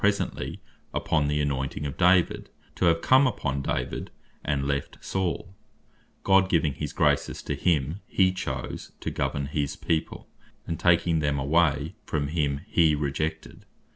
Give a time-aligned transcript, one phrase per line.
[0.01, 0.59] presently
[0.95, 4.09] upon the anointing of David, to have come upon David,
[4.43, 5.53] and left Saul;
[6.23, 10.27] God giving his graces to him he chose to govern his people,
[10.65, 13.63] and taking them away from him, he rejected.